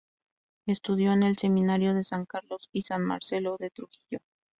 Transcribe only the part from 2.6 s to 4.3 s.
y San Marcelo, de Trujillo.